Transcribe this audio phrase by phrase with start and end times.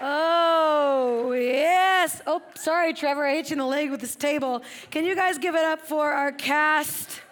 [0.00, 2.20] Oh, yes.
[2.26, 3.24] Oh, sorry, Trevor.
[3.24, 4.62] I hit you in the leg with this table.
[4.90, 7.22] Can you guys give it up for our cast?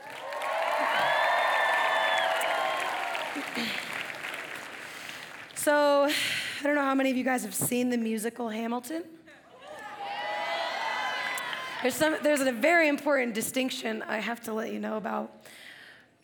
[5.55, 9.05] So, I don't know how many of you guys have seen the musical Hamilton.
[11.83, 15.44] There's, some, there's a very important distinction I have to let you know about.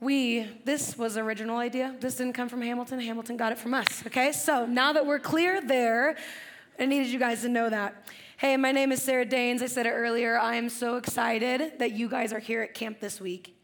[0.00, 1.94] We, this was original idea.
[2.00, 3.00] This didn't come from Hamilton.
[3.00, 4.32] Hamilton got it from us, okay?
[4.32, 6.16] So now that we're clear there,
[6.78, 8.08] I needed you guys to know that.
[8.38, 9.60] Hey, my name is Sarah Danes.
[9.60, 10.38] I said it earlier.
[10.38, 13.54] I am so excited that you guys are here at camp this week.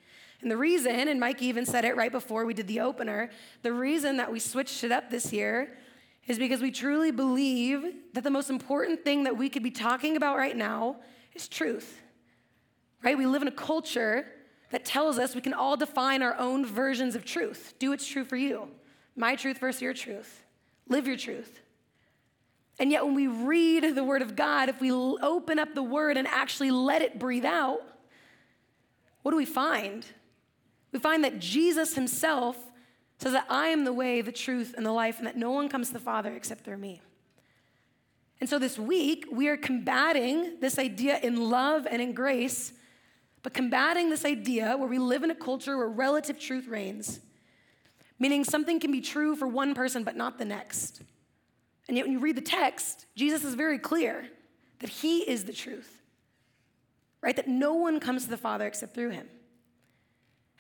[0.43, 3.31] And the reason, and Mike even said it right before we did the opener,
[3.63, 5.79] the reason that we switched it up this year
[6.27, 7.83] is because we truly believe
[8.13, 10.97] that the most important thing that we could be talking about right now
[11.33, 11.99] is truth.
[13.03, 13.17] Right?
[13.17, 14.27] We live in a culture
[14.71, 17.75] that tells us we can all define our own versions of truth.
[17.79, 18.69] Do what's true for you.
[19.17, 20.45] My truth versus your truth.
[20.89, 21.61] Live your truth.
[22.79, 26.17] And yet, when we read the Word of God, if we open up the Word
[26.17, 27.81] and actually let it breathe out,
[29.23, 30.05] what do we find?
[30.93, 32.57] We find that Jesus Himself
[33.19, 35.69] says that I am the way, the truth, and the life, and that no one
[35.71, 37.01] comes to the Father except through me.
[38.41, 42.75] And so this week, we are combating this idea in love and in grace,
[43.47, 47.21] but combating this idea where we live in a culture where relative truth reigns,
[48.19, 51.01] meaning something can be true for one person but not the next.
[51.87, 54.27] And yet, when you read the text, Jesus is very clear
[54.81, 56.03] that he is the truth,
[57.23, 57.37] right?
[57.37, 59.29] That no one comes to the Father except through him.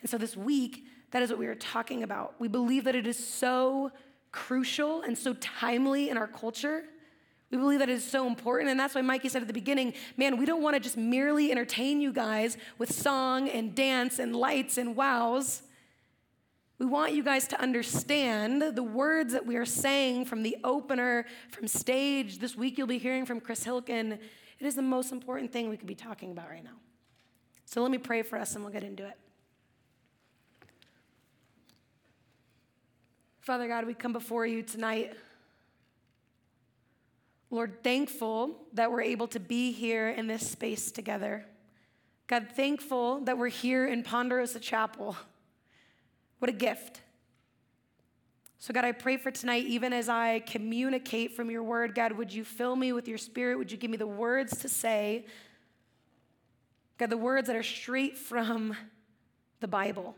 [0.00, 2.36] And so, this week, that is what we are talking about.
[2.38, 3.90] We believe that it is so
[4.30, 6.84] crucial and so timely in our culture.
[7.50, 8.70] We believe that is so important.
[8.70, 11.50] And that's why Mikey said at the beginning man, we don't want to just merely
[11.50, 15.62] entertain you guys with song and dance and lights and wows.
[16.78, 21.24] We want you guys to understand the words that we are saying from the opener,
[21.50, 22.38] from stage.
[22.38, 24.12] This week you'll be hearing from Chris Hilkin.
[24.58, 26.76] It is the most important thing we could be talking about right now.
[27.64, 29.16] So let me pray for us and we'll get into it.
[33.40, 35.14] Father God, we come before you tonight.
[37.50, 41.44] Lord, thankful that we're able to be here in this space together.
[42.26, 45.16] God, thankful that we're here in Ponderosa Chapel.
[46.40, 47.02] What a gift.
[48.58, 52.32] So, God, I pray for tonight, even as I communicate from your word, God, would
[52.32, 53.58] you fill me with your spirit?
[53.58, 55.26] Would you give me the words to say?
[56.98, 58.76] God, the words that are straight from
[59.60, 60.16] the Bible.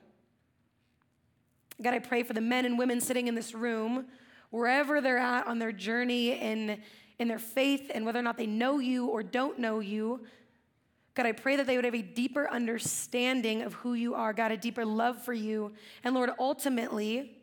[1.82, 4.06] God, I pray for the men and women sitting in this room,
[4.50, 6.80] wherever they're at on their journey in,
[7.18, 10.20] in their faith and whether or not they know you or don't know you.
[11.14, 14.52] God, I pray that they would have a deeper understanding of who you are, God,
[14.52, 15.72] a deeper love for you.
[16.04, 17.38] And Lord, ultimately,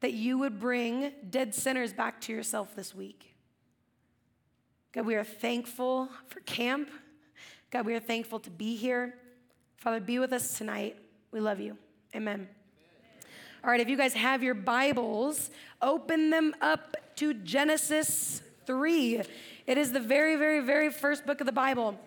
[0.00, 3.34] that you would bring dead sinners back to yourself this week.
[4.92, 6.88] God, we are thankful for camp.
[7.70, 9.14] God, we are thankful to be here.
[9.76, 10.96] Father, be with us tonight.
[11.32, 11.76] We love you.
[12.14, 12.48] Amen.
[13.62, 15.50] All right, if you guys have your Bibles,
[15.82, 19.20] open them up to Genesis 3.
[19.66, 21.98] It is the very, very, very first book of the Bible.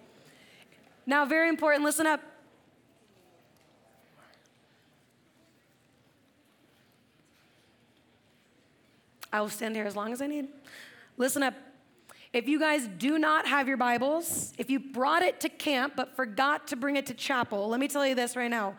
[1.06, 2.22] Now, very important, listen up.
[9.34, 10.47] I will stand here as long as I need.
[11.18, 11.53] Listen up.
[12.31, 16.16] If you guys do not have your Bibles, if you brought it to camp but
[16.16, 18.78] forgot to bring it to chapel, let me tell you this right now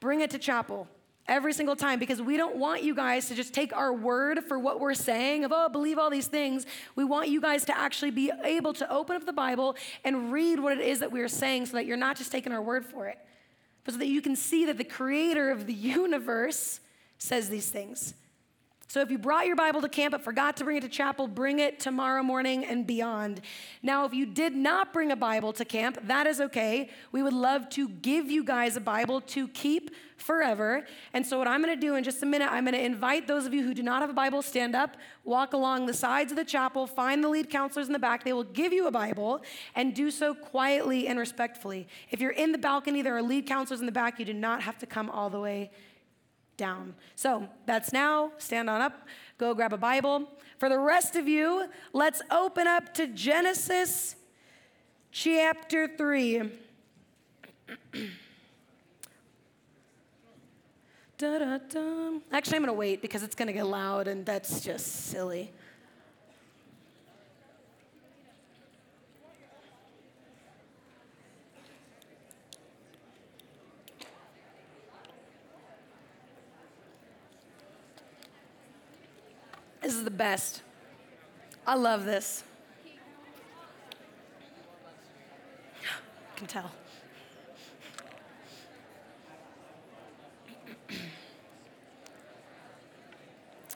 [0.00, 0.88] bring it to chapel
[1.28, 4.58] every single time because we don't want you guys to just take our word for
[4.58, 6.66] what we're saying of oh believe all these things.
[6.94, 10.60] We want you guys to actually be able to open up the bible and read
[10.60, 13.06] what it is that we're saying so that you're not just taking our word for
[13.06, 13.18] it.
[13.84, 16.80] But so that you can see that the creator of the universe
[17.18, 18.14] says these things
[18.88, 21.26] so if you brought your Bible to camp but forgot to bring it to chapel,
[21.26, 23.40] bring it tomorrow morning and beyond.
[23.82, 26.90] Now, if you did not bring a Bible to camp, that is okay.
[27.10, 30.86] We would love to give you guys a Bible to keep forever.
[31.12, 33.26] And so, what I'm going to do in just a minute, I'm going to invite
[33.26, 36.30] those of you who do not have a Bible, stand up, walk along the sides
[36.30, 38.24] of the chapel, find the lead counselors in the back.
[38.24, 39.42] They will give you a Bible
[39.74, 41.88] and do so quietly and respectfully.
[42.10, 44.20] If you're in the balcony, there are lead counselors in the back.
[44.20, 45.72] You do not have to come all the way
[46.56, 46.94] down.
[47.14, 48.32] So that's now.
[48.38, 49.06] Stand on up.
[49.38, 50.28] Go grab a Bible.
[50.58, 54.16] For the rest of you, let's open up to Genesis
[55.10, 56.50] chapter 3.
[61.18, 62.10] da, da, da.
[62.32, 65.52] Actually, I'm going to wait because it's going to get loud and that's just silly.
[79.86, 80.62] This is the best.
[81.64, 82.42] I love this.
[85.80, 86.72] I can tell.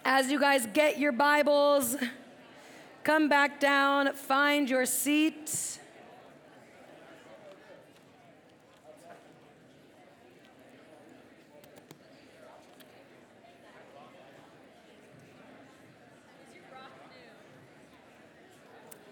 [0.04, 1.94] As you guys get your Bibles,
[3.04, 5.78] come back down, find your seat.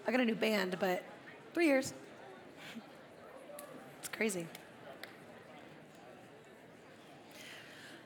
[0.09, 1.03] I got a new band, but
[1.53, 1.93] three years.
[3.99, 4.47] It's crazy.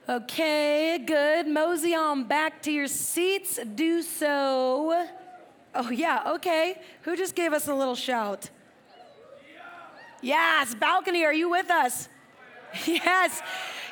[0.10, 1.48] Okay, good.
[1.48, 3.58] Mosey on back to your seats.
[3.76, 5.08] Do so.
[5.74, 6.82] Oh, yeah, okay.
[7.04, 8.50] Who just gave us a little shout?
[10.22, 12.10] Yes, balcony, are you with us?
[12.86, 13.42] Yes,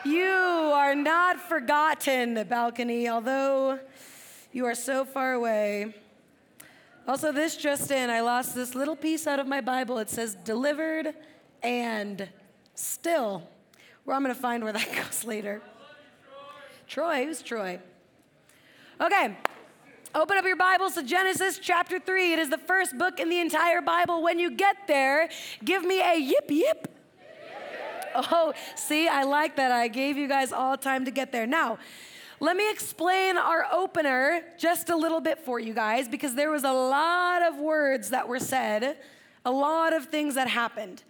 [0.03, 3.79] you are not forgotten, balcony, although
[4.51, 5.93] you are so far away.
[7.07, 9.97] Also, this just in, I lost this little piece out of my Bible.
[9.97, 11.13] It says delivered
[11.63, 12.29] and
[12.75, 13.47] still.
[14.03, 15.61] Where I'm going to find where that goes later.
[16.87, 17.79] Troy, who's Troy?
[18.99, 19.35] Okay,
[20.13, 22.33] open up your Bibles to Genesis chapter 3.
[22.33, 24.21] It is the first book in the entire Bible.
[24.21, 25.29] When you get there,
[25.63, 26.87] give me a yip yip.
[28.13, 29.71] Oh, see, I like that.
[29.71, 31.47] I gave you guys all time to get there.
[31.47, 31.79] Now,
[32.41, 36.63] let me explain our opener just a little bit for you guys because there was
[36.63, 38.97] a lot of words that were said,
[39.45, 41.03] a lot of things that happened.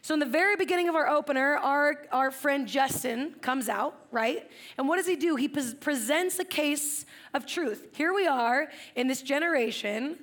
[0.00, 4.48] So, in the very beginning of our opener, our, our friend Justin comes out, right?
[4.78, 5.34] And what does he do?
[5.34, 7.88] He pre- presents a case of truth.
[7.96, 10.18] Here we are in this generation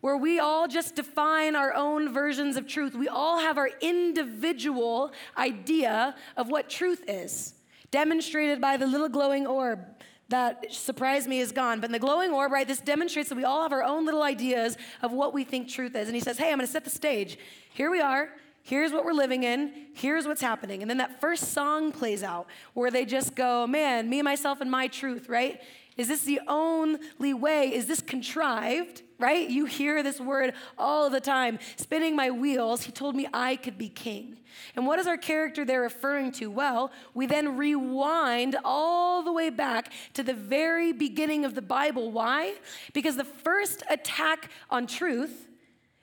[0.00, 2.96] where we all just define our own versions of truth.
[2.96, 7.53] We all have our individual idea of what truth is
[7.94, 9.78] demonstrated by the little glowing orb
[10.28, 11.78] that surprised me is gone.
[11.78, 14.24] But in the glowing orb, right, this demonstrates that we all have our own little
[14.24, 16.08] ideas of what we think truth is.
[16.08, 17.38] And he says, Hey, I'm going to set the stage.
[17.72, 18.30] Here we are.
[18.64, 19.72] Here's what we're living in.
[19.94, 20.82] Here's what's happening.
[20.82, 24.68] And then that first song plays out where they just go, Man, me, myself, and
[24.68, 25.60] my truth, right?
[25.96, 27.72] Is this the only way?
[27.72, 29.02] Is this contrived?
[29.18, 29.48] Right?
[29.48, 31.60] You hear this word all the time.
[31.76, 34.38] Spinning my wheels, he told me I could be king.
[34.74, 36.50] And what is our character there referring to?
[36.50, 42.10] Well, we then rewind all the way back to the very beginning of the Bible.
[42.10, 42.54] Why?
[42.92, 45.48] Because the first attack on truth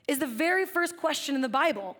[0.08, 1.96] is the very first question in the Bible.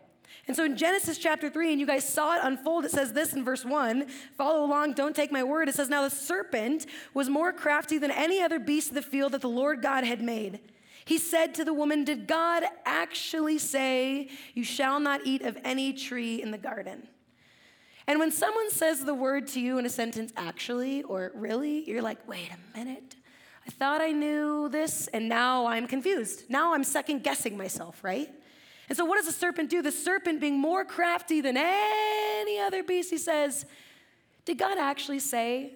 [0.53, 3.33] And so in Genesis chapter 3, and you guys saw it unfold, it says this
[3.33, 4.07] in verse 1
[4.37, 5.67] follow along, don't take my word.
[5.67, 6.85] It says, Now the serpent
[7.15, 10.21] was more crafty than any other beast of the field that the Lord God had
[10.21, 10.61] made.
[11.07, 15.95] He said to the woman, Did God actually say, You shall not eat of any
[15.95, 17.09] tree in the garden?
[18.07, 22.03] And when someone says the word to you in a sentence, actually or really, you're
[22.03, 23.17] like, Wait a minute.
[23.67, 26.51] I thought I knew this, and now I'm confused.
[26.51, 28.29] Now I'm second guessing myself, right?
[28.93, 29.81] And so, what does the serpent do?
[29.81, 33.65] The serpent, being more crafty than any other beast, he says,
[34.45, 35.73] Did God actually say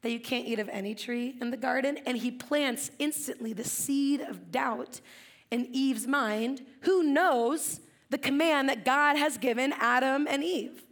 [0.00, 1.98] that you can't eat of any tree in the garden?
[2.06, 5.02] And he plants instantly the seed of doubt
[5.50, 10.84] in Eve's mind, who knows the command that God has given Adam and Eve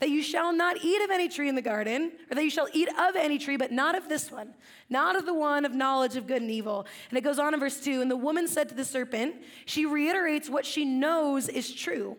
[0.00, 2.68] that you shall not eat of any tree in the garden, or that you shall
[2.72, 4.54] eat of any tree, but not of this one,
[4.88, 6.86] not of the one of knowledge of good and evil.
[7.10, 9.36] And it goes on in verse 2 And the woman said to the serpent,
[9.66, 12.16] she reiterates what she knows is true.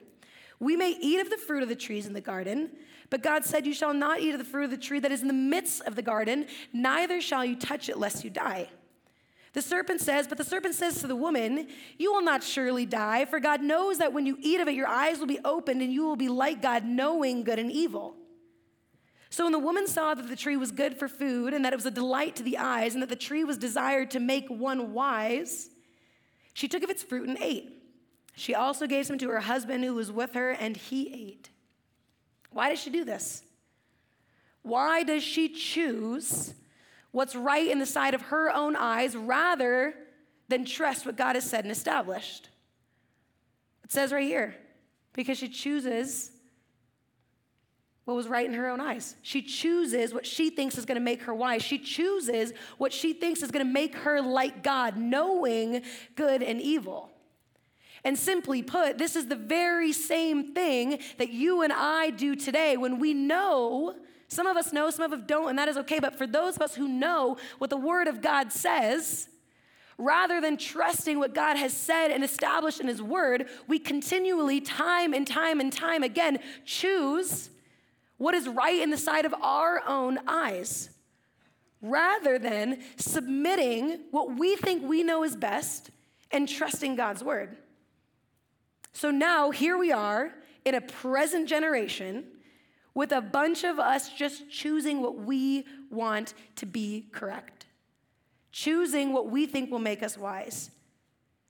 [0.60, 2.70] We may eat of the fruit of the trees in the garden,
[3.10, 5.22] but God said, You shall not eat of the fruit of the tree that is
[5.22, 8.70] in the midst of the garden, neither shall you touch it lest you die.
[9.54, 11.68] The serpent says, but the serpent says to the woman,
[11.98, 14.88] You will not surely die, for God knows that when you eat of it, your
[14.88, 18.16] eyes will be opened and you will be like God, knowing good and evil.
[19.30, 21.78] So when the woman saw that the tree was good for food and that it
[21.78, 24.94] was a delight to the eyes and that the tree was desired to make one
[24.94, 25.70] wise,
[26.54, 27.82] she took of its fruit and ate.
[28.36, 31.50] She also gave some to her husband who was with her, and he ate.
[32.52, 33.44] Why does she do this?
[34.64, 36.54] Why does she choose
[37.12, 39.94] what's right in the sight of her own eyes rather
[40.48, 42.50] than trust what God has said and established.
[43.84, 44.56] It says right here,
[45.14, 46.32] because she chooses
[48.06, 49.16] what was right in her own eyes.
[49.22, 51.62] She chooses what she thinks is going to make her wise.
[51.62, 55.84] She chooses what she thinks is going to make her like God, knowing
[56.16, 57.10] good and evil.
[58.04, 62.76] And simply put, this is the very same thing that you and I do today
[62.76, 63.96] when we know
[64.32, 66.00] some of us know, some of us don't, and that is okay.
[66.00, 69.28] But for those of us who know what the Word of God says,
[69.98, 75.14] rather than trusting what God has said and established in His Word, we continually, time
[75.14, 77.50] and time and time again, choose
[78.20, 80.92] what is right in the sight of our own eyes.
[81.82, 85.90] rather than submitting what we think we know is best
[86.30, 87.58] and trusting God's word.
[88.94, 90.32] So now here we are
[90.64, 92.26] in a present generation
[92.94, 97.66] with a bunch of us just choosing what we want to be correct,
[98.52, 100.72] choosing what we think will make us wise,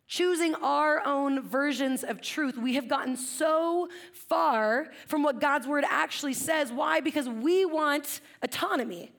[0.07, 2.57] choosing our own versions of truth.
[2.57, 6.71] We have gotten so far from what God's word actually says.
[6.71, 6.99] Why?
[6.99, 9.11] Because we want autonomy.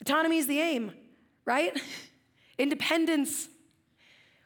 [0.00, 0.92] Autonomy is the aim,
[1.44, 1.78] right?
[2.58, 3.48] Independence.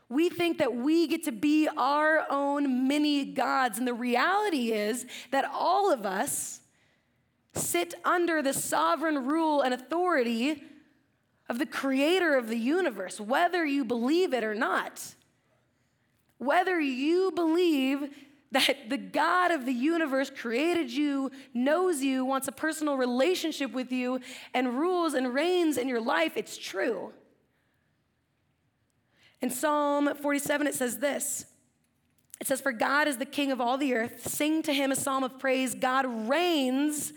[0.09, 3.79] We think that we get to be our own mini gods.
[3.79, 6.61] And the reality is that all of us
[7.55, 10.63] sit under the sovereign rule and authority
[11.49, 15.15] of the creator of the universe, whether you believe it or not.
[16.39, 18.11] Whether you believe
[18.51, 23.91] that the God of the universe created you, knows you, wants a personal relationship with
[23.93, 24.21] you,
[24.53, 27.13] and rules and reigns in your life, it's true.
[29.43, 31.47] In Psalm 47, it says this
[32.41, 34.27] It says, For God is the king of all the earth.
[34.27, 35.75] Sing to him a psalm of praise.
[35.75, 37.13] God reigns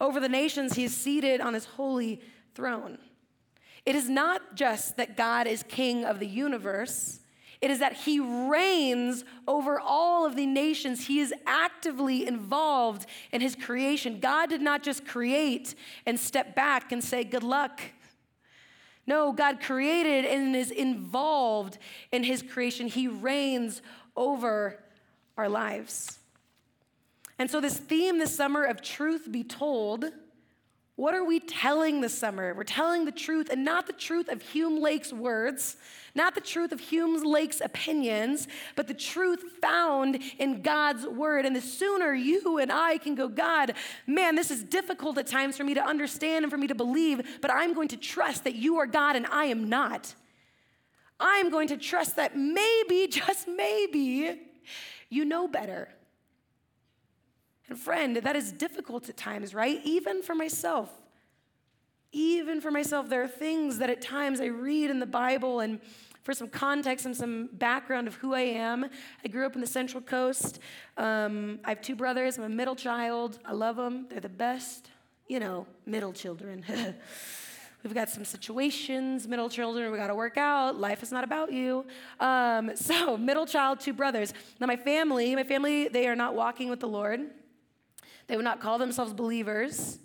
[0.00, 2.20] over the nations, he is seated on his holy
[2.54, 2.98] throne.
[3.84, 7.20] It is not just that God is king of the universe,
[7.60, 11.06] it is that he reigns over all of the nations.
[11.06, 14.18] He is actively involved in his creation.
[14.18, 15.74] God did not just create
[16.06, 17.82] and step back and say, Good luck.
[19.06, 21.76] No, God created and is involved
[22.12, 22.86] in his creation.
[22.86, 23.82] He reigns
[24.16, 24.82] over
[25.36, 26.19] our lives.
[27.40, 30.04] And so, this theme this summer of truth be told,
[30.96, 32.52] what are we telling this summer?
[32.52, 35.78] We're telling the truth and not the truth of Hume Lake's words,
[36.14, 41.46] not the truth of Hume Lake's opinions, but the truth found in God's word.
[41.46, 43.72] And the sooner you and I can go, God,
[44.06, 47.38] man, this is difficult at times for me to understand and for me to believe,
[47.40, 50.14] but I'm going to trust that you are God and I am not.
[51.18, 54.38] I'm going to trust that maybe, just maybe,
[55.08, 55.88] you know better.
[57.70, 59.80] And friend, that is difficult at times, right?
[59.84, 60.90] Even for myself.
[62.12, 65.80] Even for myself, there are things that at times I read in the Bible and
[66.24, 68.86] for some context and some background of who I am,
[69.24, 70.58] I grew up in the Central Coast.
[70.96, 72.36] Um, I have two brothers.
[72.36, 73.38] I'm a middle child.
[73.44, 74.06] I love them.
[74.10, 74.90] They're the best,
[75.28, 76.64] you know, middle children.
[77.82, 80.78] We've got some situations, middle children, we got to work out.
[80.78, 81.86] Life is not about you.
[82.18, 84.34] Um, so, middle child, two brothers.
[84.60, 87.20] Now, my family, my family, they are not walking with the Lord.
[88.30, 89.98] They would not call themselves believers.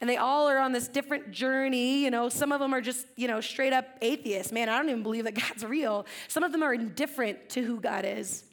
[0.00, 2.04] And they all are on this different journey.
[2.04, 4.52] You know, some of them are just, you know, straight up atheists.
[4.52, 6.06] Man, I don't even believe that God's real.
[6.28, 8.44] Some of them are indifferent to who God is.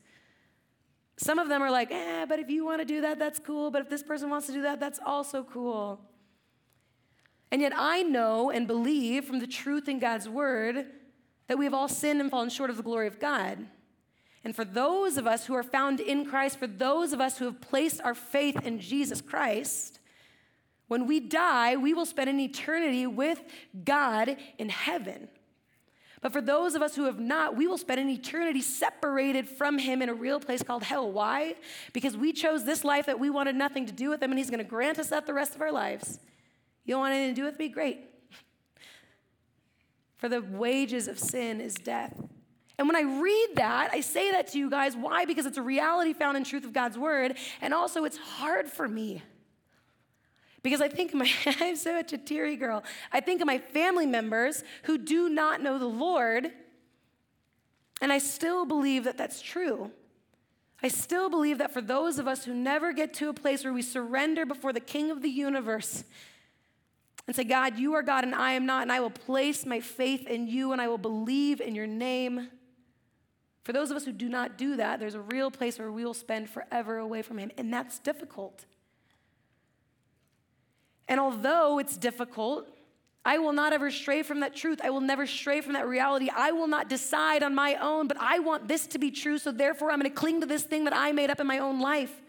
[1.17, 3.69] Some of them are like, eh, but if you want to do that, that's cool.
[3.69, 6.01] But if this person wants to do that, that's also cool.
[7.51, 10.87] And yet I know and believe from the truth in God's word
[11.47, 13.67] that we have all sinned and fallen short of the glory of God.
[14.43, 17.45] And for those of us who are found in Christ, for those of us who
[17.45, 19.99] have placed our faith in Jesus Christ,
[20.87, 23.41] when we die, we will spend an eternity with
[23.85, 25.27] God in heaven.
[26.21, 29.77] But for those of us who have not, we will spend an eternity separated from
[29.77, 31.09] Him in a real place called hell.
[31.09, 31.55] Why?
[31.93, 34.49] Because we chose this life that we wanted nothing to do with Him, and He's
[34.49, 36.19] going to grant us that the rest of our lives.
[36.85, 37.69] You don't want anything to do with me?
[37.69, 38.05] Great.
[40.17, 42.19] For the wages of sin is death.
[42.79, 44.95] And when I read that, I say that to you guys.
[44.95, 45.25] Why?
[45.25, 47.35] Because it's a reality found in truth of God's word.
[47.59, 49.21] And also, it's hard for me.
[50.63, 52.85] Because I think my, I'm such a teary girl.
[53.11, 56.51] I think of my family members who do not know the Lord,
[58.01, 59.91] and I still believe that that's true.
[60.81, 63.73] I still believe that for those of us who never get to a place where
[63.73, 66.05] we surrender before the King of the universe
[67.27, 69.81] and say, God, you are God and I am not, and I will place my
[69.81, 72.47] faith in you and I will believe in your name.
[73.63, 76.05] For those of us who do not do that, there's a real place where we
[76.05, 78.65] will spend forever away from Him, and that's difficult.
[81.07, 82.67] And although it's difficult,
[83.25, 84.79] I will not ever stray from that truth.
[84.83, 86.29] I will never stray from that reality.
[86.33, 89.51] I will not decide on my own, but I want this to be true, so
[89.51, 91.81] therefore I'm going to cling to this thing that I made up in my own
[91.81, 92.21] life.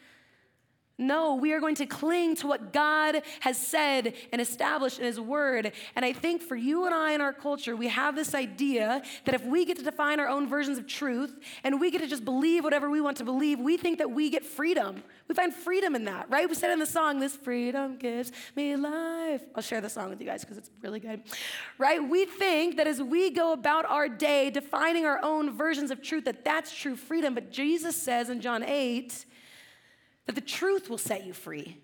[1.00, 5.18] No, we are going to cling to what God has said and established in His
[5.18, 5.72] Word.
[5.96, 9.34] And I think for you and I in our culture, we have this idea that
[9.34, 12.24] if we get to define our own versions of truth and we get to just
[12.24, 15.02] believe whatever we want to believe, we think that we get freedom.
[15.26, 16.46] We find freedom in that, right?
[16.46, 19.40] We said in the song, This freedom gives me life.
[19.54, 21.22] I'll share the song with you guys because it's really good,
[21.78, 22.06] right?
[22.06, 26.26] We think that as we go about our day defining our own versions of truth,
[26.26, 27.34] that that's true freedom.
[27.34, 29.24] But Jesus says in John 8,
[30.26, 31.78] that the truth will set you free.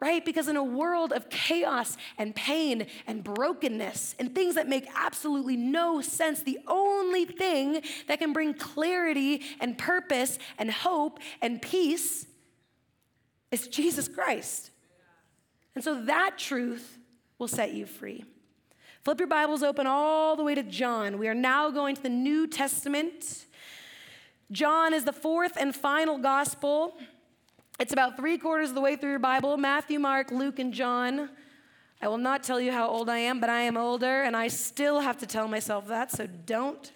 [0.00, 0.24] right?
[0.24, 5.56] Because in a world of chaos and pain and brokenness and things that make absolutely
[5.56, 12.26] no sense, the only thing that can bring clarity and purpose and hope and peace
[13.50, 14.70] is Jesus Christ.
[15.74, 16.98] And so that truth
[17.38, 18.24] will set you free.
[19.04, 21.18] Flip your Bibles open all the way to John.
[21.18, 23.46] We are now going to the New Testament.
[24.50, 26.96] John is the fourth and final gospel.
[27.80, 31.30] It's about three quarters of the way through your Bible Matthew, Mark, Luke, and John.
[32.02, 34.48] I will not tell you how old I am, but I am older, and I
[34.48, 36.92] still have to tell myself that, so don't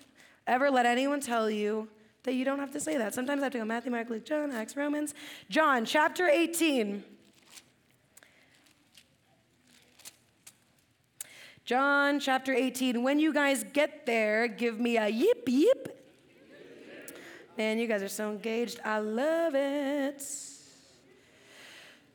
[0.46, 1.88] ever let anyone tell you
[2.24, 3.14] that you don't have to say that.
[3.14, 5.14] Sometimes I have to go Matthew, Mark, Luke, John, Acts, Romans.
[5.48, 7.02] John, chapter 18.
[11.64, 13.02] John chapter 18.
[13.02, 16.12] When you guys get there, give me a yip yip.
[17.56, 18.80] Man, you guys are so engaged.
[18.84, 20.22] I love it.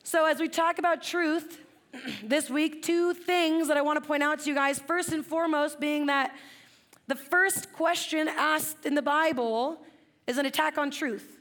[0.09, 1.61] So, as we talk about truth
[2.23, 4.79] this week, two things that I want to point out to you guys.
[4.79, 6.35] First and foremost, being that
[7.05, 9.77] the first question asked in the Bible
[10.25, 11.37] is an attack on truth.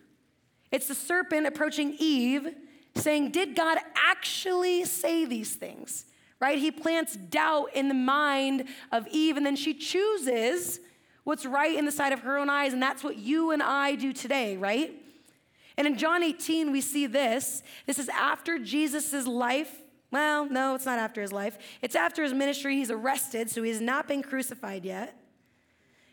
[0.70, 2.54] It's the serpent approaching Eve
[2.94, 6.04] saying, Did God actually say these things?
[6.38, 6.58] right?
[6.58, 10.78] He plants doubt in the mind of Eve, and then she chooses
[11.24, 13.94] what's right in the sight of her own eyes, and that's what you and I
[13.94, 14.92] do today, right?
[15.78, 17.62] And in John 18, we see this.
[17.86, 19.80] This is after Jesus' life.
[20.10, 21.56] Well, no, it's not after his life.
[21.82, 22.74] It's after his ministry.
[22.74, 25.14] He's arrested, so he's not been crucified yet.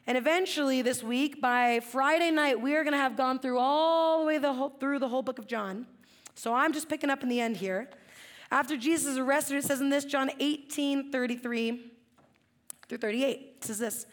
[0.05, 4.19] And eventually, this week, by Friday night, we are going to have gone through all
[4.19, 5.87] the way the whole, through the whole book of John.
[6.35, 7.89] So I'm just picking up in the end here.
[8.51, 11.91] After Jesus is arrested, it says in this, John 18 33
[12.87, 14.05] through 38, it says this.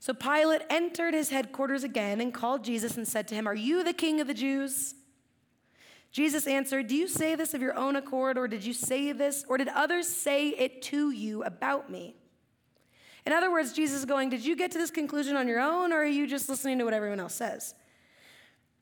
[0.00, 3.84] So Pilate entered his headquarters again and called Jesus and said to him, Are you
[3.84, 4.94] the king of the Jews?
[6.10, 9.44] Jesus answered, Do you say this of your own accord, or did you say this,
[9.46, 12.16] or did others say it to you about me?
[13.26, 15.92] In other words, Jesus is going, Did you get to this conclusion on your own,
[15.92, 17.74] or are you just listening to what everyone else says?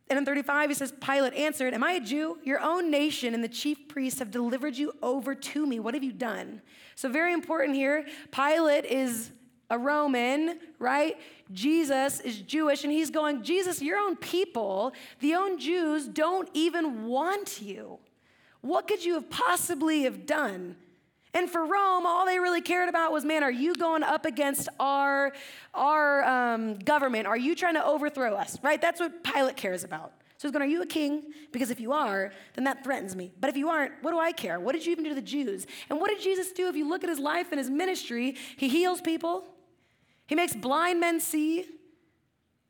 [0.09, 2.39] And in 35, he says, Pilate answered, Am I a Jew?
[2.45, 5.81] Your own nation and the chief priests have delivered you over to me.
[5.81, 6.63] What have you done?
[6.95, 8.07] So, very important here.
[8.31, 9.33] Pilate is
[9.71, 11.17] a Roman, right?
[11.53, 17.07] Jesus is Jewish, and he's going, Jesus, your own people, the own Jews, don't even
[17.07, 17.99] want you.
[18.61, 20.77] What could you have possibly have done?
[21.35, 24.69] And for Rome, all they really cared about was, man, are you going up against
[24.81, 25.33] our,
[25.75, 27.27] our um, government?
[27.27, 28.81] Are you trying to overthrow us, right?
[28.81, 30.13] That's what Pilate cares about.
[30.39, 31.35] So he's going, Are you a king?
[31.51, 33.33] Because if you are, then that threatens me.
[33.41, 34.61] But if you aren't, what do I care?
[34.61, 35.67] What did you even do to the Jews?
[35.91, 36.69] And what did Jesus do?
[36.69, 39.45] If you look at his life and his ministry, he heals people,
[40.29, 41.65] he makes blind men see,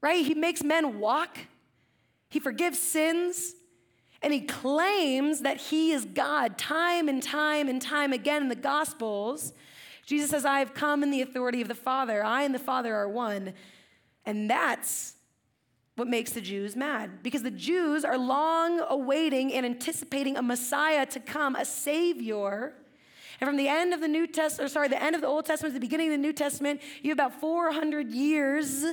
[0.01, 0.25] right?
[0.25, 1.39] He makes men walk,
[2.31, 3.55] he forgives sins,
[4.23, 8.55] and he claims that he is God time and time and time again in the
[8.55, 9.53] Gospels.
[10.07, 12.25] Jesus says, I have come in the authority of the Father.
[12.25, 13.55] I and the Father are one.
[14.25, 15.17] And that's
[15.97, 21.07] what makes the Jews mad because the Jews are long awaiting and anticipating a Messiah
[21.07, 22.73] to come, a Savior
[23.41, 25.47] and from the end of the New Testament, or sorry, the end of the Old
[25.47, 28.85] Testament to the beginning of the New Testament, you have about 400 years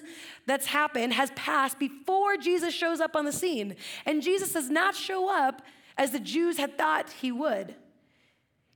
[0.45, 3.75] that's happened, has passed before Jesus shows up on the scene.
[4.05, 5.63] And Jesus does not show up
[5.97, 7.73] as the Jews had thought he would.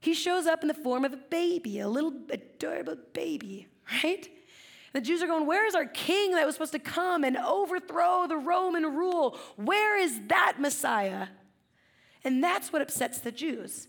[0.00, 3.68] He shows up in the form of a baby, a little adorable baby,
[4.02, 4.28] right?
[4.92, 8.26] The Jews are going, Where is our king that was supposed to come and overthrow
[8.26, 9.38] the Roman rule?
[9.54, 11.28] Where is that Messiah?
[12.24, 13.86] And that's what upsets the Jews,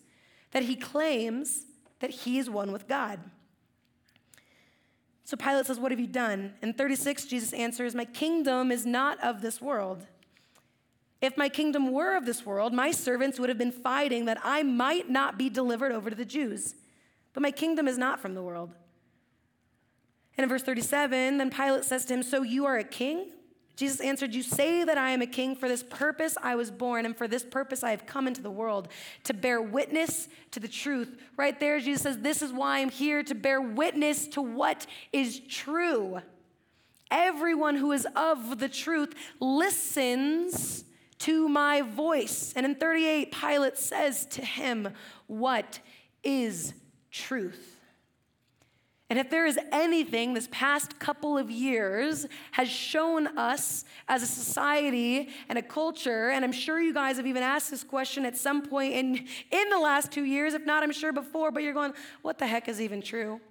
[0.51, 1.65] that he claims
[2.01, 3.19] that he is one with God.
[5.23, 6.53] So Pilate says, What have you done?
[6.61, 10.05] In 36, Jesus answers, My kingdom is not of this world.
[11.21, 14.63] If my kingdom were of this world, my servants would have been fighting that I
[14.63, 16.75] might not be delivered over to the Jews.
[17.33, 18.73] But my kingdom is not from the world.
[20.37, 23.31] And in verse 37, then Pilate says to him, So you are a king?
[23.81, 25.55] Jesus answered, You say that I am a king.
[25.55, 28.51] For this purpose I was born, and for this purpose I have come into the
[28.51, 28.89] world
[29.23, 31.19] to bear witness to the truth.
[31.35, 35.39] Right there, Jesus says, This is why I'm here to bear witness to what is
[35.39, 36.21] true.
[37.09, 40.85] Everyone who is of the truth listens
[41.17, 42.53] to my voice.
[42.55, 44.89] And in 38, Pilate says to him,
[45.25, 45.79] What
[46.23, 46.75] is
[47.09, 47.70] truth?
[49.11, 54.25] And if there is anything this past couple of years has shown us as a
[54.25, 58.37] society and a culture, and I'm sure you guys have even asked this question at
[58.37, 61.73] some point in, in the last two years, if not, I'm sure before, but you're
[61.73, 63.41] going, what the heck is even true?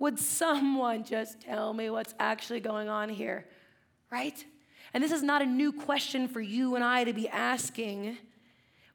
[0.00, 3.46] Would someone just tell me what's actually going on here?
[4.12, 4.44] Right?
[4.92, 8.18] And this is not a new question for you and I to be asking.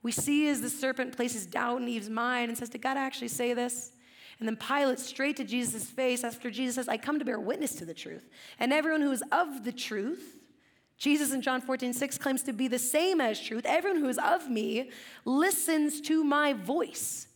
[0.03, 3.29] We see as the serpent places doubt in Eve's mind and says, Did God actually
[3.29, 3.93] say this?
[4.41, 7.75] And then Pilate, straight to Jesus' face, after Jesus says, I come to bear witness
[7.75, 8.27] to the truth.
[8.57, 10.39] And everyone who is of the truth,
[10.97, 13.67] Jesus in John 14, 6 claims to be the same as truth.
[13.67, 14.89] Everyone who is of me
[15.25, 17.27] listens to my voice.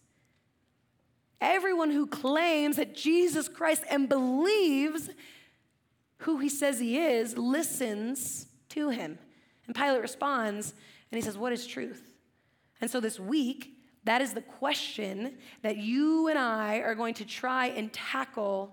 [1.39, 5.11] Everyone who claims that Jesus Christ and believes
[6.19, 9.19] who he says he is listens to him.
[9.67, 10.73] And Pilate responds
[11.11, 12.01] and he says, What is truth?
[12.81, 13.74] And so this week,
[14.05, 18.71] that is the question that you and I are going to try and tackle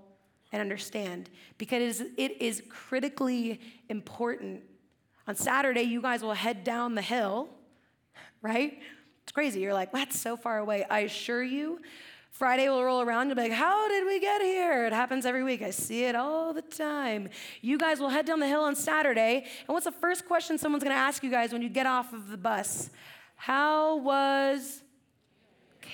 [0.53, 4.63] and understand because it is critically important.
[5.27, 7.49] On Saturday, you guys will head down the hill,
[8.43, 8.79] right?
[9.23, 9.61] It's crazy.
[9.61, 10.85] You're like, that's so far away.
[10.91, 11.81] I assure you,
[12.31, 14.87] Friday will roll around, you'll be like, How did we get here?
[14.87, 15.63] It happens every week.
[15.63, 17.29] I see it all the time.
[17.61, 20.83] You guys will head down the hill on Saturday, and what's the first question someone's
[20.83, 22.91] gonna ask you guys when you get off of the bus?
[23.37, 24.82] How was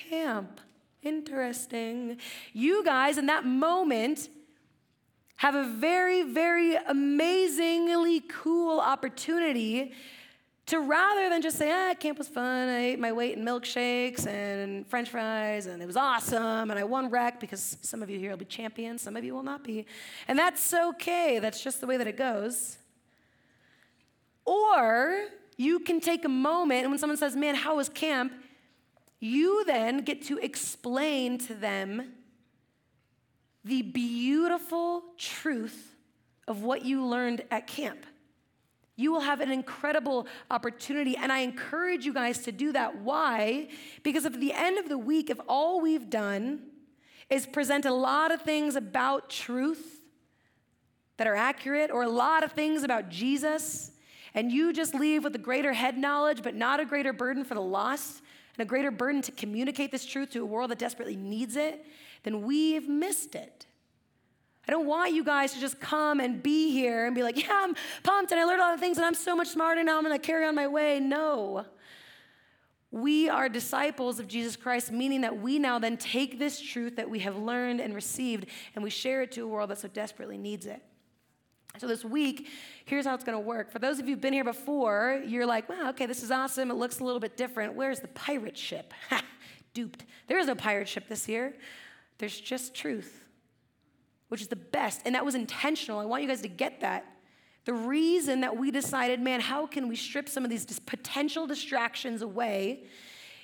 [0.09, 0.61] camp?
[1.01, 2.17] Interesting.
[2.53, 4.29] You guys, in that moment,
[5.37, 9.93] have a very, very amazingly cool opportunity
[10.65, 14.27] to rather than just say, ah, camp was fun, I ate my weight in milkshakes
[14.27, 18.19] and french fries, and it was awesome, and I won rec because some of you
[18.19, 19.87] here will be champions, some of you will not be.
[20.27, 22.77] And that's okay, that's just the way that it goes.
[24.45, 25.25] Or
[25.57, 28.33] you can take a moment, and when someone says, man, how was camp?
[29.19, 32.13] You then get to explain to them
[33.63, 35.95] the beautiful truth
[36.47, 38.05] of what you learned at camp
[38.99, 41.15] you will have an incredible opportunity.
[41.15, 42.97] And I encourage you guys to do that.
[42.97, 43.69] Why?
[44.03, 46.63] Because at the end of the week, if all we've done
[47.29, 50.01] is present a lot of things about truth
[51.15, 53.91] that are accurate, or a lot of things about Jesus,
[54.33, 57.53] and you just leave with a greater head knowledge, but not a greater burden for
[57.53, 58.21] the lost,
[58.59, 61.85] and a greater burden to communicate this truth to a world that desperately needs it,
[62.23, 63.65] then we've missed it.
[64.67, 67.61] I don't want you guys to just come and be here and be like, yeah,
[67.63, 69.97] I'm pumped and I learned a lot of things and I'm so much smarter now.
[69.97, 70.99] I'm to carry on my way.
[70.99, 71.65] No.
[72.91, 77.09] We are disciples of Jesus Christ, meaning that we now then take this truth that
[77.09, 80.37] we have learned and received and we share it to a world that so desperately
[80.37, 80.83] needs it.
[81.77, 82.47] So, this week,
[82.85, 83.71] here's how it's gonna work.
[83.71, 86.71] For those of you who've been here before, you're like, wow, okay, this is awesome.
[86.71, 87.75] It looks a little bit different.
[87.75, 88.93] Where's the pirate ship?
[89.73, 90.05] Duped.
[90.27, 91.53] There is no pirate ship this year,
[92.17, 93.25] there's just truth
[94.29, 95.01] which is the best.
[95.05, 95.99] And that was intentional.
[95.99, 97.05] I want you guys to get that.
[97.65, 102.21] The reason that we decided, man, how can we strip some of these potential distractions
[102.21, 102.85] away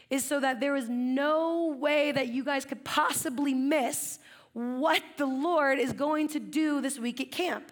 [0.09, 4.19] is so that there is no way that you guys could possibly miss
[4.53, 7.71] what the Lord is going to do this week at camp.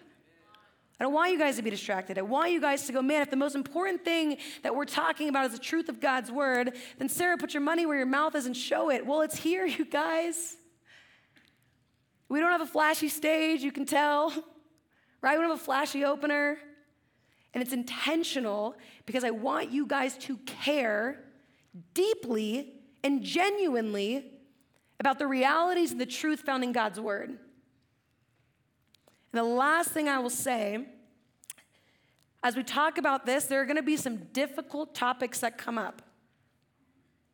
[0.98, 2.18] I don't want you guys to be distracted.
[2.18, 5.28] I want you guys to go, man, if the most important thing that we're talking
[5.28, 8.36] about is the truth of God's word, then Sarah, put your money where your mouth
[8.36, 9.04] is and show it.
[9.04, 10.56] Well, it's here, you guys.
[12.28, 14.30] We don't have a flashy stage, you can tell,
[15.20, 15.36] right?
[15.36, 16.58] We don't have a flashy opener.
[17.52, 18.76] And it's intentional
[19.06, 21.24] because I want you guys to care
[21.92, 24.32] deeply and genuinely
[24.98, 27.38] about the realities and the truth found in God's Word.
[29.34, 30.86] The last thing I will say,
[32.44, 35.76] as we talk about this, there are going to be some difficult topics that come
[35.76, 36.02] up.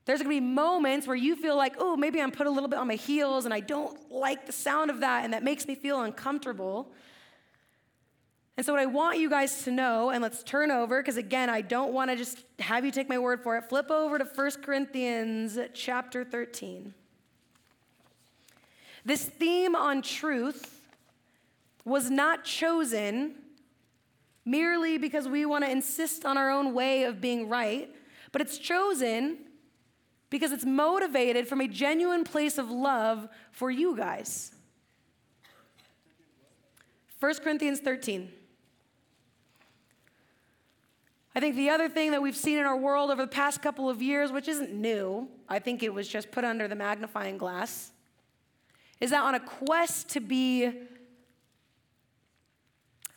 [0.06, 2.78] There's gonna be moments where you feel like, oh, maybe I'm put a little bit
[2.78, 5.74] on my heels and I don't like the sound of that and that makes me
[5.74, 6.90] feel uncomfortable.
[8.56, 11.48] And so, what I want you guys to know, and let's turn over, because again,
[11.48, 13.68] I don't wanna just have you take my word for it.
[13.68, 16.94] Flip over to 1 Corinthians chapter 13.
[19.04, 20.79] This theme on truth
[21.90, 23.34] was not chosen
[24.44, 27.94] merely because we wanna insist on our own way of being right,
[28.32, 29.38] but it's chosen
[30.30, 34.52] because it's motivated from a genuine place of love for you guys.
[37.18, 38.30] 1 Corinthians 13.
[41.34, 43.90] I think the other thing that we've seen in our world over the past couple
[43.90, 47.92] of years, which isn't new, I think it was just put under the magnifying glass,
[49.00, 50.72] is that on a quest to be,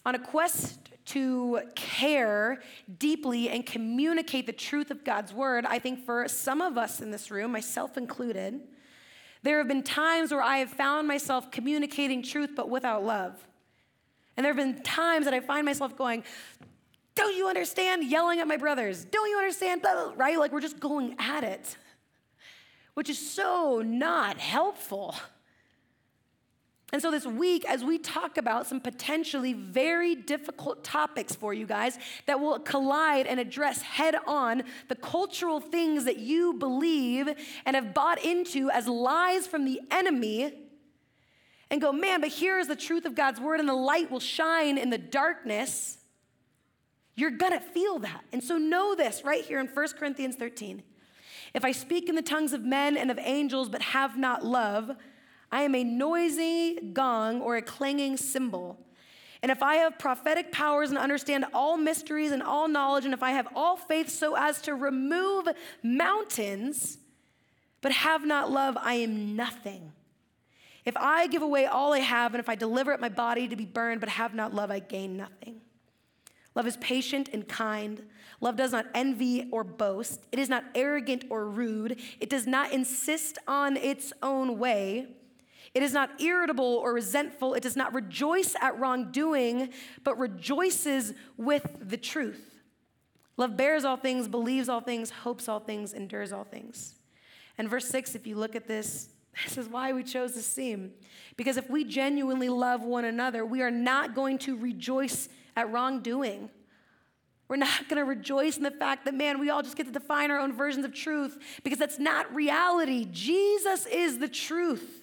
[0.06, 2.62] on a quest to care
[2.98, 7.12] deeply and communicate the truth of God's word, I think for some of us in
[7.12, 8.62] this room, myself included,
[9.44, 13.46] there have been times where I have found myself communicating truth but without love.
[14.36, 16.24] And there have been times that I find myself going,
[17.16, 18.10] Don't you understand?
[18.10, 19.06] Yelling at my brothers.
[19.06, 19.82] Don't you understand?
[19.82, 20.40] Blah, blah, right?
[20.40, 21.78] Like we're just going at it,
[22.94, 25.16] which is so not helpful.
[26.94, 31.66] And so, this week, as we talk about some potentially very difficult topics for you
[31.66, 37.28] guys that will collide and address head on the cultural things that you believe
[37.66, 40.54] and have bought into as lies from the enemy,
[41.72, 44.20] and go, man, but here is the truth of God's word, and the light will
[44.20, 45.98] shine in the darkness,
[47.16, 48.24] you're gonna feel that.
[48.32, 50.84] And so, know this right here in 1 Corinthians 13.
[51.56, 54.92] If I speak in the tongues of men and of angels, but have not love,
[55.54, 58.80] I am a noisy gong or a clanging cymbal.
[59.44, 63.22] And if I have prophetic powers and understand all mysteries and all knowledge, and if
[63.22, 65.48] I have all faith so as to remove
[65.84, 66.98] mountains,
[67.82, 69.92] but have not love, I am nothing.
[70.86, 73.56] If I give away all I have, and if I deliver up my body to
[73.56, 75.62] be burned, but have not love, I gain nothing.
[76.56, 78.02] Love is patient and kind.
[78.42, 80.26] Love does not envy or boast.
[80.32, 82.00] It is not arrogant or rude.
[82.20, 85.10] It does not insist on its own way.
[85.74, 87.56] It is not irritable or resentful.
[87.56, 89.70] It does not rejoice at wrongdoing,
[90.04, 92.62] but rejoices with the truth.
[93.38, 96.96] Love bears all things, believes all things, hopes all things, endures all things.
[97.58, 99.10] And verse 6, if you look at this,
[99.44, 100.92] this is why we chose this theme.
[101.38, 106.52] Because if we genuinely love one another, we are not going to rejoice at wrongdoing.
[107.48, 109.92] We're not going to rejoice in the fact that, man, we all just get to
[109.92, 113.08] define our own versions of truth because that's not reality.
[113.12, 115.03] Jesus is the truth.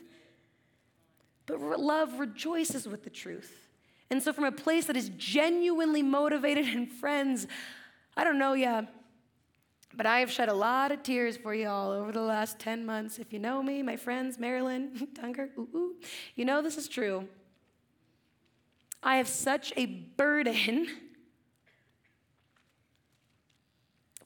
[1.59, 3.69] But love rejoices with the truth.
[4.11, 7.47] And so, from a place that is genuinely motivated and friends,
[8.17, 8.83] I don't know, yeah,
[9.95, 12.85] but I have shed a lot of tears for you all over the last 10
[12.85, 13.19] months.
[13.19, 15.95] If you know me, my friends, Marilyn, Dunker, ooh, ooh,
[16.35, 17.29] you know this is true.
[19.03, 20.87] I have such a burden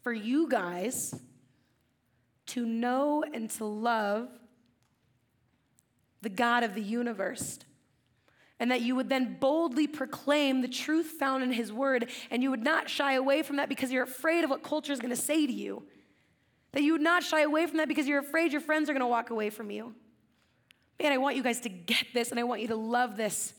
[0.03, 1.15] for you guys
[2.47, 4.29] to know and to love
[6.25, 7.61] the God of the universe.
[8.59, 12.51] And that you would then boldly proclaim the truth found in His Word, and you
[12.51, 15.21] would not shy away from that because you're afraid of what culture is going to
[15.21, 15.85] say to you.
[16.73, 19.01] That you would not shy away from that because you're afraid your friends are going
[19.01, 19.95] to walk away from you.
[21.01, 23.55] Man, I want you guys to get this, and I want you to love this.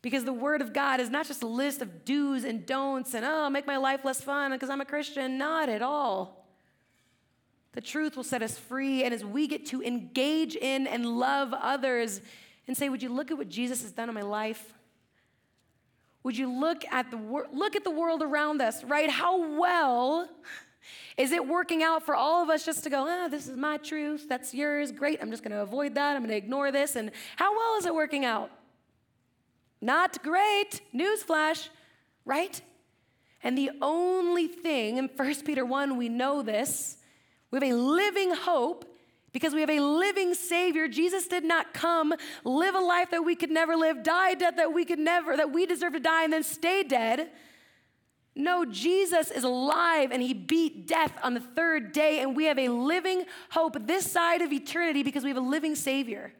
[0.00, 3.24] Because the Word of God is not just a list of do's and don'ts and,
[3.24, 5.38] oh, make my life less fun because I'm a Christian.
[5.38, 6.37] Not at all.
[7.72, 9.04] The truth will set us free.
[9.04, 12.20] And as we get to engage in and love others
[12.66, 14.74] and say, Would you look at what Jesus has done in my life?
[16.22, 19.08] Would you look at the wor- look at the world around us, right?
[19.08, 20.28] How well
[21.16, 23.76] is it working out for all of us just to go, ah, this is my
[23.78, 26.96] truth, that's yours, great, I'm just gonna avoid that, I'm gonna ignore this.
[26.96, 28.50] And how well is it working out?
[29.80, 31.68] Not great, newsflash,
[32.24, 32.60] right?
[33.42, 36.97] And the only thing, in 1 Peter 1, we know this,
[37.50, 38.84] we have a living hope
[39.32, 40.88] because we have a living Savior.
[40.88, 44.56] Jesus did not come, live a life that we could never live, die a death
[44.56, 47.30] that we could never, that we deserve to die, and then stay dead.
[48.34, 52.58] No, Jesus is alive and he beat death on the third day, and we have
[52.58, 56.32] a living hope this side of eternity because we have a living Savior.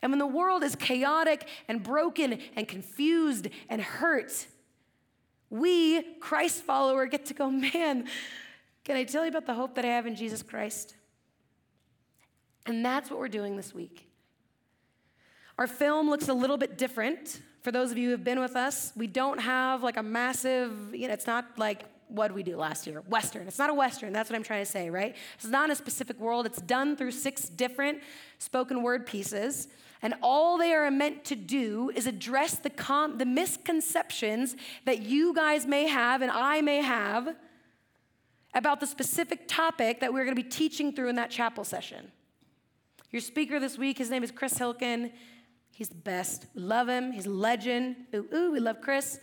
[0.00, 4.46] And when the world is chaotic and broken and confused and hurt,
[5.48, 8.08] we, Christ follower, get to go, man,
[8.84, 10.94] can I tell you about the hope that I have in Jesus Christ?
[12.66, 14.08] And that's what we're doing this week.
[15.58, 17.40] Our film looks a little bit different.
[17.62, 20.94] For those of you who have been with us, we don't have like a massive,
[20.94, 23.02] you know, it's not like what we do last year?
[23.08, 23.46] Western.
[23.48, 24.12] It's not a Western.
[24.12, 25.16] That's what I'm trying to say, right?
[25.36, 26.46] It's not a specific world.
[26.46, 28.00] It's done through six different
[28.38, 29.68] spoken word pieces.
[30.02, 35.32] And all they are meant to do is address the, com- the misconceptions that you
[35.34, 37.34] guys may have and I may have
[38.54, 42.12] about the specific topic that we're going to be teaching through in that chapel session.
[43.10, 45.12] Your speaker this week, his name is Chris Hilkin.
[45.74, 46.46] He's the best.
[46.54, 47.12] We love him.
[47.12, 47.96] He's a legend.
[48.14, 49.20] Ooh, ooh, we love Chris.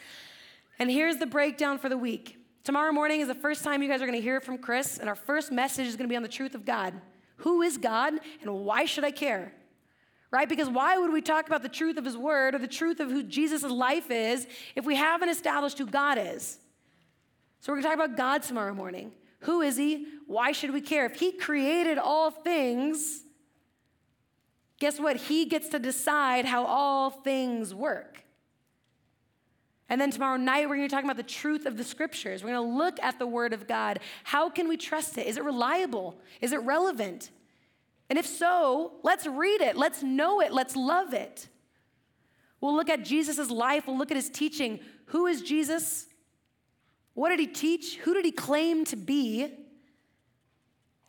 [0.79, 2.37] And here's the breakdown for the week.
[2.63, 5.09] Tomorrow morning is the first time you guys are going to hear from Chris, and
[5.09, 6.93] our first message is going to be on the truth of God.
[7.37, 9.53] Who is God, and why should I care?
[10.31, 10.47] Right?
[10.47, 13.09] Because why would we talk about the truth of his word or the truth of
[13.09, 16.59] who Jesus' life is if we haven't established who God is?
[17.59, 19.11] So we're going to talk about God tomorrow morning.
[19.41, 20.05] Who is he?
[20.27, 21.05] Why should we care?
[21.05, 23.23] If he created all things,
[24.79, 25.17] guess what?
[25.17, 28.23] He gets to decide how all things work.
[29.89, 32.43] And then tomorrow night, we're going to talk about the truth of the scriptures.
[32.43, 33.99] We're going to look at the word of God.
[34.23, 35.25] How can we trust it?
[35.25, 36.19] Is it reliable?
[36.41, 37.31] Is it relevant?
[38.09, 41.47] And if so, let's read it, let's know it, let's love it.
[42.61, 44.79] We'll look at Jesus' life, we'll look at his teaching.
[45.07, 46.07] Who is Jesus?
[47.19, 47.97] What did he teach?
[47.97, 49.45] Who did he claim to be?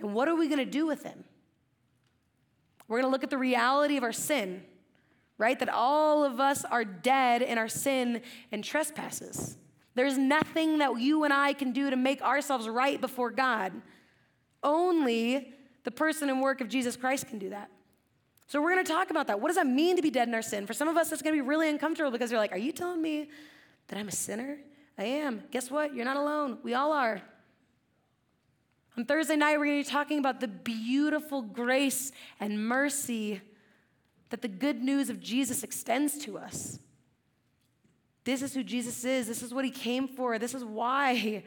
[0.00, 1.22] And what are we going to do with him?
[2.88, 4.64] We're going to look at the reality of our sin.
[5.38, 5.56] right?
[5.56, 9.56] That all of us are dead in our sin and trespasses.
[9.94, 13.72] There's nothing that you and I can do to make ourselves right before God.
[14.64, 17.70] Only the person and work of Jesus Christ can do that.
[18.48, 19.40] So we're going to talk about that.
[19.40, 20.66] What does that mean to be dead in our sin?
[20.66, 22.72] For some of us, it's going to be really uncomfortable because you're like, are you
[22.72, 23.30] telling me
[23.86, 24.58] that I'm a sinner?
[25.00, 25.44] I am.
[25.50, 25.94] Guess what?
[25.94, 26.58] You're not alone.
[26.62, 27.22] We all are.
[28.98, 33.40] On Thursday night, we're going to be talking about the beautiful grace and mercy
[34.28, 36.78] that the good news of Jesus extends to us.
[38.24, 39.26] This is who Jesus is.
[39.26, 40.38] This is what he came for.
[40.38, 41.44] This is why.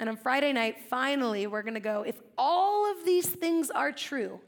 [0.00, 3.92] And on Friday night, finally, we're going to go if all of these things are
[3.92, 4.40] true,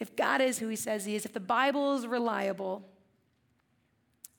[0.00, 2.88] if God is who he says he is, if the Bible is reliable,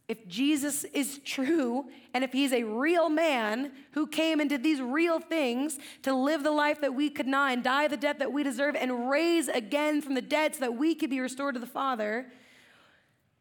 [0.08, 4.80] if Jesus is true and if he's a real man who came and did these
[4.80, 8.32] real things to live the life that we could not and die the death that
[8.32, 11.60] we deserve and raise again from the dead so that we could be restored to
[11.60, 12.28] the Father,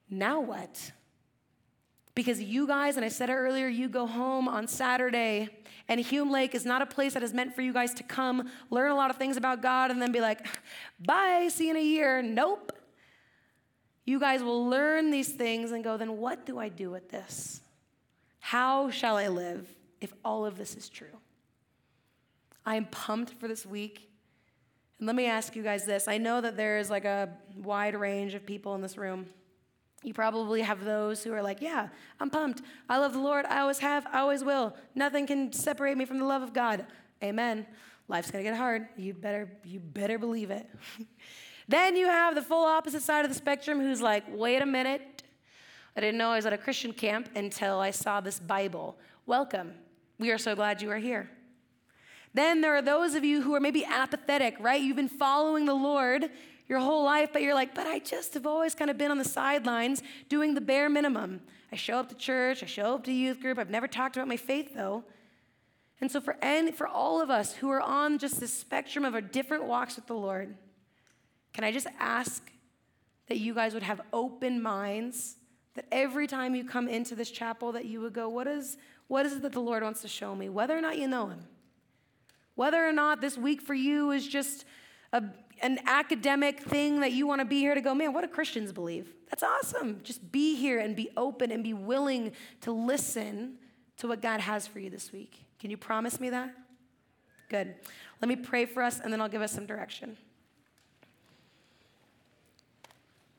[0.08, 0.92] now what?
[2.14, 5.48] Because you guys, and I said it earlier, you go home on Saturday,
[5.88, 8.50] and Hume Lake is not a place that is meant for you guys to come,
[8.70, 10.46] learn a lot of things about God, and then be like,
[11.00, 12.22] bye, see you in a year.
[12.22, 12.72] Nope.
[14.04, 17.60] You guys will learn these things and go, then what do I do with this?
[18.40, 19.66] How shall I live
[20.00, 21.16] if all of this is true?
[22.66, 24.10] I am pumped for this week.
[24.98, 27.94] And let me ask you guys this I know that there is like a wide
[27.94, 29.26] range of people in this room.
[30.02, 31.88] You probably have those who are like, Yeah,
[32.20, 32.62] I'm pumped.
[32.88, 33.46] I love the Lord.
[33.46, 34.06] I always have.
[34.12, 34.76] I always will.
[34.94, 36.86] Nothing can separate me from the love of God.
[37.22, 37.66] Amen.
[38.08, 38.86] Life's gonna get hard.
[38.96, 40.68] You better, you better believe it.
[41.68, 45.22] Then you have the full opposite side of the spectrum who's like, wait a minute.
[45.96, 48.96] I didn't know I was at a Christian camp until I saw this Bible.
[49.26, 49.72] Welcome.
[50.18, 51.30] We are so glad you are here.
[52.34, 54.82] Then there are those of you who are maybe apathetic, right?
[54.82, 56.30] You've been following the Lord
[56.68, 59.18] your whole life, but you're like, but I just have always kind of been on
[59.18, 61.40] the sidelines doing the bare minimum.
[61.70, 64.28] I show up to church, I show up to youth group, I've never talked about
[64.28, 65.04] my faith though.
[66.00, 69.14] And so for any, for all of us who are on just this spectrum of
[69.14, 70.56] our different walks with the Lord,
[71.54, 72.50] can I just ask
[73.28, 75.36] that you guys would have open minds,
[75.74, 79.24] that every time you come into this chapel, that you would go, what is, what
[79.24, 80.48] is it that the Lord wants to show me?
[80.48, 81.46] Whether or not you know Him.
[82.56, 84.64] Whether or not this week for you is just
[85.12, 85.22] a,
[85.62, 88.72] an academic thing that you want to be here to go, man, what do Christians
[88.72, 89.14] believe?
[89.30, 90.00] That's awesome.
[90.02, 93.54] Just be here and be open and be willing to listen
[93.96, 95.44] to what God has for you this week.
[95.58, 96.54] Can you promise me that?
[97.48, 97.74] Good.
[98.20, 100.16] Let me pray for us and then I'll give us some direction.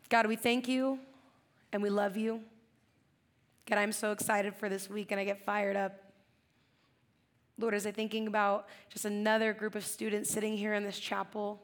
[0.09, 0.99] God, we thank you
[1.71, 2.41] and we love you.
[3.65, 5.99] God, I'm so excited for this week and I get fired up.
[7.57, 11.61] Lord, as I'm thinking about just another group of students sitting here in this chapel,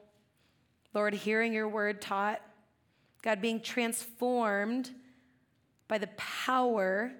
[0.94, 2.40] Lord, hearing your word taught,
[3.22, 4.90] God, being transformed
[5.86, 7.12] by the power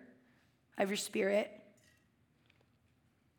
[0.79, 1.51] of your spirit.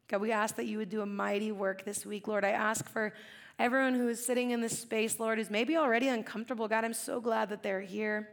[0.07, 2.45] God, we ask that you would do a mighty work this week, Lord.
[2.45, 3.13] I ask for
[3.59, 6.67] everyone who is sitting in this space, Lord, who's maybe already uncomfortable.
[6.67, 8.29] God, I'm so glad that they're here.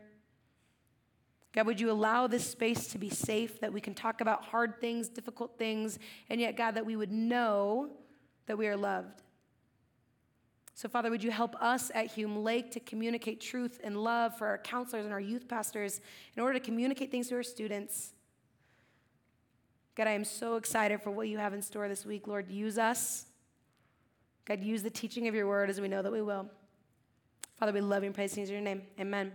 [1.53, 4.81] God, would you allow this space to be safe, that we can talk about hard
[4.81, 7.91] things, difficult things, and yet, God, that we would know
[8.47, 9.23] that we are loved.
[10.75, 14.47] So, Father, would you help us at Hume Lake to communicate truth and love for
[14.47, 16.01] our counselors and our youth pastors
[16.37, 18.13] in order to communicate things to our students?
[19.95, 22.27] God, I am so excited for what you have in store this week.
[22.27, 23.27] Lord, use us.
[24.51, 26.45] God, use the teaching of your word as we know that we will.
[27.61, 28.83] Father, we love you and praise you in your name.
[28.99, 29.31] Amen.